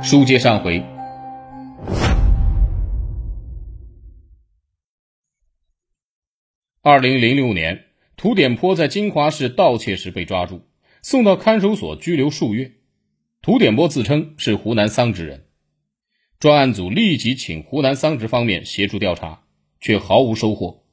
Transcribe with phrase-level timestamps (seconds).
[0.00, 0.80] 书接上回，
[6.82, 7.86] 二零零六年，
[8.16, 10.62] 涂点坡在金华市盗窃时被抓住，
[11.02, 12.74] 送到看守所拘留数月。
[13.42, 15.48] 涂点坡自称是湖南桑植人，
[16.38, 19.42] 专案组立即请湖南桑植方面协助调查，
[19.80, 20.84] 却毫无收获。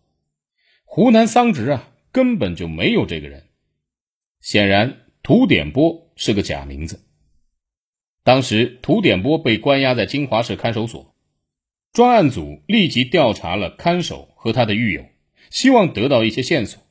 [0.84, 3.44] 湖南桑植啊，根本就没有这个人。
[4.42, 7.04] 显然，涂点波是个假名字。
[8.26, 11.14] 当时，涂点波被关押在金华市看守所，
[11.93, 15.06] 专案组立即调查了看守和他的狱友，
[15.51, 16.82] 希望得到一些线索。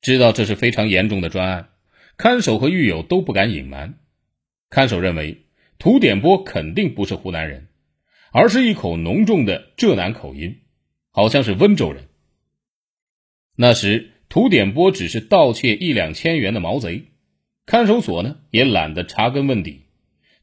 [0.00, 1.68] 知道这是非常严重的专案，
[2.16, 3.98] 看守和狱友都不敢隐瞒。
[4.70, 5.44] 看守认为，
[5.78, 7.68] 涂点波肯定不是湖南人，
[8.32, 10.60] 而是一口浓重的浙南口音，
[11.10, 12.08] 好像是温州人。
[13.54, 17.08] 那时，涂点波只是盗窃一两千元的毛贼，
[17.66, 19.81] 看守所呢也懒得查根问底。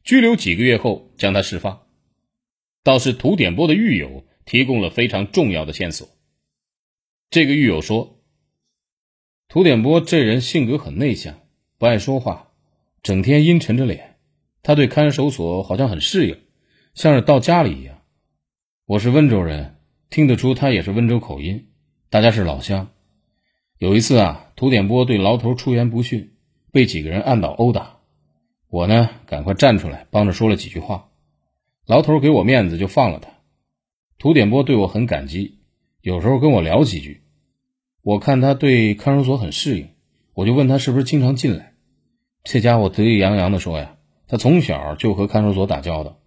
[0.02, 1.86] 拘留几个月后，将他释放。
[2.82, 6.08] 倒是涂点波的狱友提供了非常重要的线索。
[7.28, 8.22] 这个狱友说
[9.48, 11.40] ：“涂点波这人性格很内向，
[11.78, 12.52] 不爱说话，
[13.02, 14.16] 整天阴沉着脸。
[14.62, 16.40] 他对看守所好像很适应，
[16.94, 18.02] 像是到家里一样。
[18.86, 19.76] 我是温州人，
[20.08, 21.68] 听得出他也是温州口音。
[22.08, 22.88] 大家是老乡。
[23.78, 26.34] 有一次啊，涂点波对牢头出言不逊，
[26.72, 27.99] 被几个人按倒殴打。”
[28.70, 31.08] 我呢，赶快站出来帮着说了几句话，
[31.86, 33.28] 牢头给我面子就放了他。
[34.16, 35.58] 涂点波对我很感激，
[36.02, 37.24] 有时候跟我聊几句。
[38.02, 39.88] 我看他对看守所很适应，
[40.34, 41.74] 我就问他是不是经常进来。
[42.44, 43.96] 这家伙得意洋洋地说呀，
[44.28, 46.20] 他从小就和看守所打交道，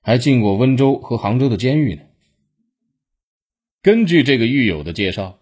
[0.00, 2.02] 还进过温州和杭州的监狱呢。
[3.82, 5.38] 根据这个狱友的介绍，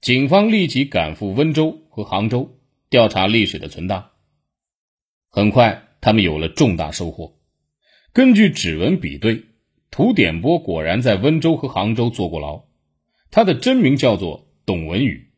[0.00, 2.56] 警方立即赶赴温州和杭州
[2.88, 4.10] 调查历史的存档。
[5.30, 5.82] 很快。
[6.00, 7.38] 他们有了重大收获。
[8.12, 9.44] 根据指纹比对，
[9.90, 12.64] 涂点波果然在温州和杭州坐过牢。
[13.30, 15.28] 他的真名叫做董文宇，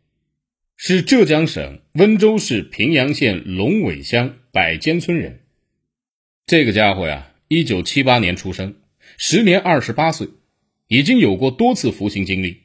[0.77, 5.41] 是浙江省温州市平阳县龙尾乡百间村人。
[6.47, 8.77] 这个家伙呀，一九七八年出生，
[9.16, 10.28] 时年二十八岁，
[10.87, 12.62] 已经有过多次服刑经历。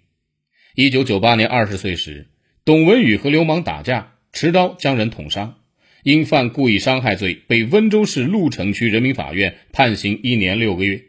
[0.75, 2.29] 一九九八年二十岁时，
[2.63, 5.62] 董文宇和流氓打架，持刀将人捅伤。
[6.03, 11.01] 因犯故意伤害罪，被温州市鹿城区人民法院判刑一年六个月。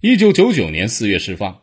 [0.00, 1.60] 一九九九年四月释放，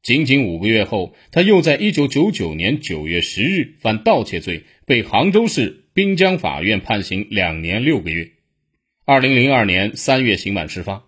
[0.00, 8.30] 仅仅五个月后，他又在一九九九年九月十日犯盗窃罪，被杭州市滨江法院判刑两年六个月。
[9.04, 11.02] 二零零二年三月刑满释放。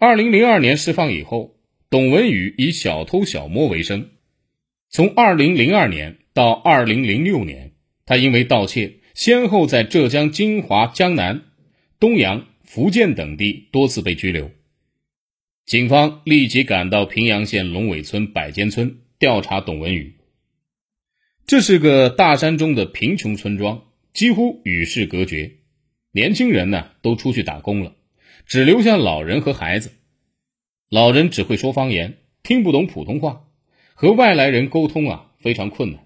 [0.00, 1.60] 二零零二年释放以后，
[1.90, 4.10] 董文宇以小偷小摸为生。
[4.90, 8.94] 从二零零二年到二零零六年，他因为盗窃。
[9.14, 11.44] 先后在浙江金华、江南、
[12.00, 14.50] 东阳、福建等地多次被拘留，
[15.64, 20.16] 警方立即赶到平阳县龙尾村百间村调查董文宇。
[21.46, 25.52] 这是个大山中的贫穷村庄，几乎与世隔绝，
[26.10, 27.94] 年轻人呢都出去打工了，
[28.46, 29.92] 只留下老人和孩子。
[30.90, 33.44] 老人只会说方言，听不懂普通话，
[33.94, 36.04] 和外来人沟通啊非常困难。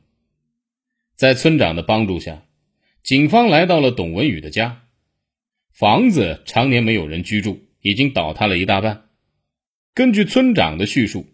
[1.17, 2.43] 在村长的帮助下。
[3.09, 4.83] 警方来到了董文宇的家，
[5.73, 9.09] 房子常年没有人居住，已经倒塌了一大半。
[9.95, 11.25] 根据村长的叙述，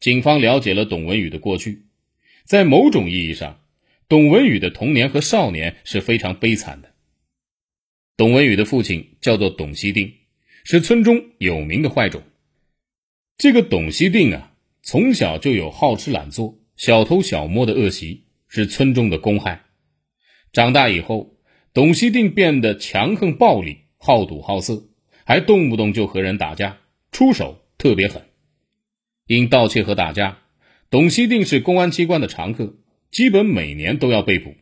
[0.00, 1.84] 警方了解了董文宇的过去，
[2.42, 3.60] 在某种意义上，
[4.08, 6.90] 董文宇的童年和少年是非常悲惨的。
[8.16, 10.12] 董文宇的父亲叫做董希定，
[10.64, 12.24] 是村中有名的坏种。
[13.38, 14.52] 这个董希定啊，
[14.82, 19.66] 从小就有好吃懒做、小偷小摸的恶习，是村中的公害。
[20.52, 21.36] 长大以后，
[21.72, 24.88] 董希定变得强横暴力、好赌好色，
[25.24, 26.78] 还动不动就和人打架，
[27.12, 28.26] 出手特别狠。
[29.26, 30.38] 因盗窃和打架，
[30.90, 32.78] 董希定是公安机关的常客，
[33.12, 34.56] 基本每年都要被捕。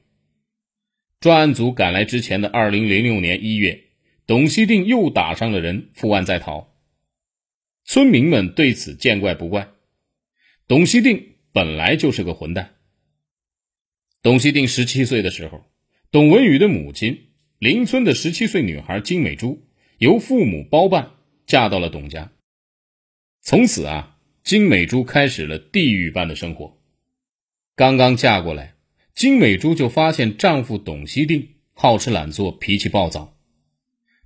[1.20, 3.84] 专案组赶来之前的二零零六年一月，
[4.26, 6.74] 董希定又打伤了人，负案在逃。
[7.84, 9.70] 村民们对此见怪不怪。
[10.66, 12.74] 董希定本来就是个混蛋。
[14.20, 15.64] 董希定十七岁的时候。
[16.10, 17.26] 董文宇的母亲，
[17.58, 19.68] 邻村的十七岁女孩金美珠，
[19.98, 21.10] 由父母包办
[21.46, 22.32] 嫁到了董家。
[23.42, 26.78] 从此啊，金美珠开始了地狱般的生活。
[27.76, 28.72] 刚刚嫁过来，
[29.14, 33.36] 金美珠就发现丈夫董希定好吃懒做，脾气暴躁。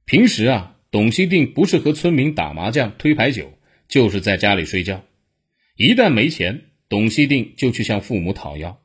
[0.05, 3.59] 平时啊，董希定不是和村民打麻将、推牌九，
[3.89, 5.05] 就是在家里睡觉。
[5.75, 8.81] 一旦没钱，董希定就去向父母讨要。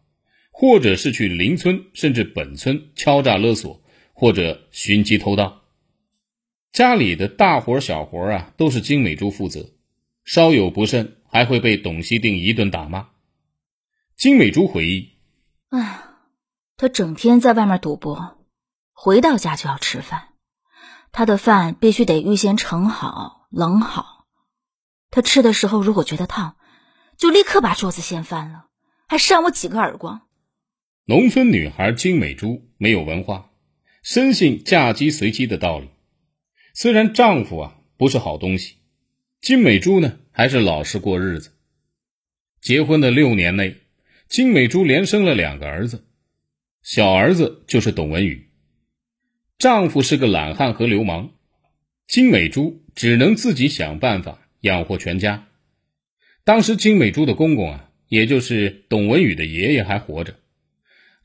[0.60, 3.80] 或者是去邻村甚至本村敲诈勒索，
[4.12, 5.62] 或者寻机偷盗。
[6.72, 9.70] 家里的大活小活啊，都是金美珠负责，
[10.26, 13.10] 稍有不慎还会被董希定一顿打骂。
[14.16, 15.20] 金美珠回忆
[15.70, 16.00] ：“哎，
[16.76, 18.40] 他整天在外面赌博，
[18.94, 20.30] 回到家就要吃饭，
[21.12, 24.26] 他的饭必须得预先盛好、冷好。
[25.12, 26.56] 他吃的时候如果觉得烫，
[27.16, 28.66] 就立刻把桌子掀翻了，
[29.08, 30.22] 还扇我几个耳光。”
[31.10, 33.50] 农村女孩金美珠没有文化，
[34.04, 35.88] 深信嫁鸡随鸡的道理。
[36.74, 38.76] 虽然丈夫啊不是好东西，
[39.40, 41.54] 金美珠呢还是老实过日子。
[42.60, 43.78] 结婚的六年内，
[44.28, 46.04] 金美珠连生了两个儿子，
[46.84, 48.50] 小儿子就是董文宇。
[49.58, 51.32] 丈夫是个懒汉和流氓，
[52.06, 55.48] 金美珠只能自己想办法养活全家。
[56.44, 60.38] 当时金美珠的公公啊，也就是董文宇的爷爷还活着，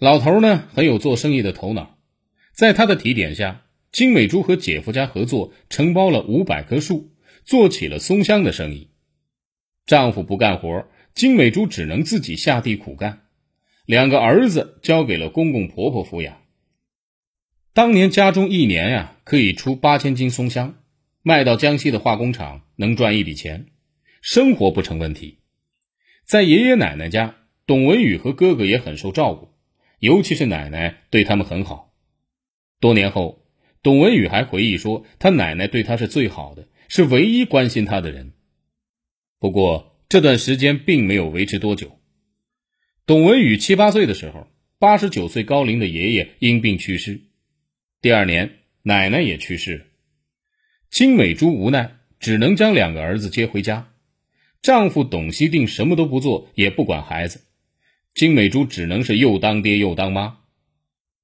[0.03, 1.97] 老头呢很有做生意的头脑，
[2.53, 3.63] 在他的提点下。
[3.93, 7.13] 金美珠和姐夫家合作承包了五百棵树，
[7.45, 8.91] 做起了松香的生意。
[9.87, 13.27] 丈夫不干活，金美珠只能自己下地苦干。
[13.87, 16.43] 两个儿子交给了公公婆婆抚养。
[17.73, 20.81] 当年家中一年呀可以出八千斤松香，
[21.23, 23.67] 卖到江西的化工厂能赚一笔钱，
[24.21, 25.39] 生活不成问题。
[26.25, 29.52] 在爷爷奶奶家，董文宇和哥哥也很受照顾，
[30.03, 31.95] 尤其是奶奶对他们很好。
[32.81, 33.41] 多年后。
[33.85, 38.33] 董文宇还回忆说，他奶奶对他是最好的，是唯一关心他的人。
[39.41, 41.99] 不过这段时间并没有维持多久。
[43.07, 44.47] 董文宇七八岁的时候，
[44.79, 47.23] 八十九岁高龄的爷爷因病去世，
[48.01, 49.85] 第二年奶奶也去世了。
[50.89, 53.93] 金美珠无奈，只能将两个儿子接回家。
[54.61, 57.41] 丈夫董希定什么都不做，也不管孩子，
[58.15, 60.39] 金美珠只能是又当爹又当妈。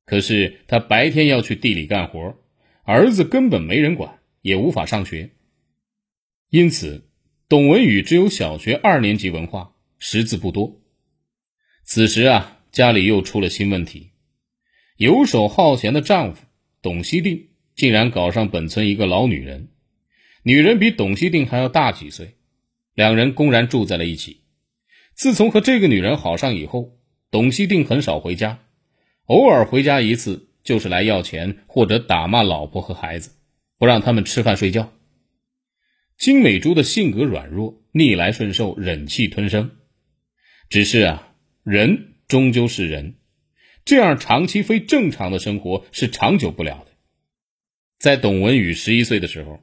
[0.04, 2.36] 可是她白天要去地里干活。
[2.84, 5.32] 儿子根本没人管，也无法上学，
[6.48, 7.06] 因此
[7.46, 10.80] 董文宇只有小学二年级文化，识字不多。
[11.84, 14.12] 此时啊，家里又出了新问题，
[14.96, 16.46] 游手好闲的丈夫
[16.80, 19.68] 董希定竟然搞上本村一个老女人，
[20.42, 22.36] 女人比董希定还要大几岁，
[22.94, 24.40] 两人公然住在了一起。
[25.18, 26.96] 自从和这个女人好上以后，
[27.32, 28.60] 董希定很少回家，
[29.24, 30.46] 偶尔回家一次。
[30.64, 33.30] 就是来要钱或者打骂老婆和孩子，
[33.78, 34.92] 不让他们吃饭睡觉。
[36.18, 39.70] 金美珠的性格软弱，逆来顺受，忍气吞声。
[40.68, 41.32] 只是啊，
[41.62, 43.14] 人终究是人，
[43.86, 46.92] 这样长期非正常的生活是长久不了的。
[47.98, 49.60] 在董文宇十一岁的时候，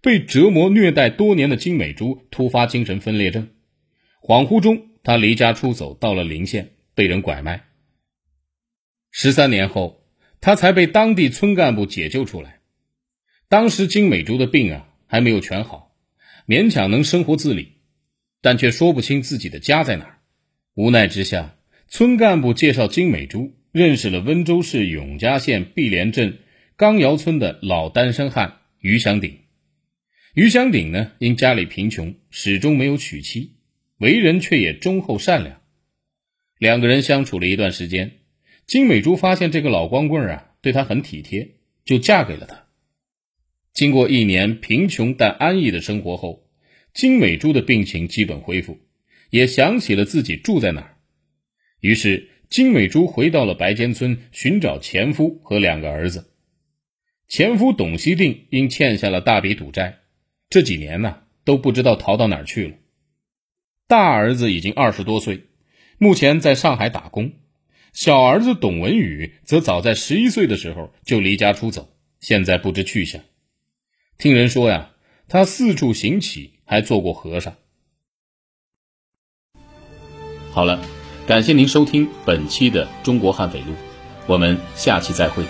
[0.00, 3.50] 被折磨虐待多年的金美珠突发精神分裂症，
[4.22, 7.66] 恍惚中他离家出走，到了临县，被人拐卖。
[9.12, 10.02] 十三年后。
[10.38, 12.60] 他才被当地村干部解救出来。
[13.48, 15.96] 当时金美珠的病啊还没有全好，
[16.46, 17.72] 勉强能生活自理，
[18.42, 20.18] 但却说不清自己的家在哪儿。
[20.74, 21.56] 无奈之下，
[21.88, 26.38] 村干部介绍金美珠认识了温州市永嘉县碧莲镇
[26.76, 29.38] 钢窑村的老单身汉于祥鼎。
[30.34, 33.55] 于祥鼎呢，因家里贫穷，始终没有娶妻，
[33.98, 35.60] 为人却也忠厚善良。
[36.58, 38.18] 两个人相处了一段时间。
[38.66, 42.66] 金美珠发现这个老光棍啊，对她很体贴，就嫁给了他。
[43.72, 46.48] 经过一年贫穷但安逸的生活后，
[46.92, 48.80] 金美珠的病情基本恢复，
[49.30, 50.96] 也想起了自己住在哪儿。
[51.80, 56.32] 于是，金美珠回到了白尖村寻找前夫和两个儿子。
[57.28, 59.98] 前夫董希定因欠下了大笔赌债，
[60.50, 62.74] 这几年呢都不知道逃到哪儿去了。
[63.88, 65.44] 大儿子已经二十多岁，
[65.98, 67.32] 目前在上海打工。
[67.92, 71.88] 小儿子董文宇则早在十一岁的时候就离家出走，
[72.20, 73.22] 现在不知去向。
[74.18, 74.90] 听人说呀，
[75.28, 77.54] 他四处行乞，还做过和尚。
[80.50, 80.82] 好了，
[81.26, 83.72] 感谢您收听本期的《中国悍匪录》，
[84.26, 85.44] 我们下期再会。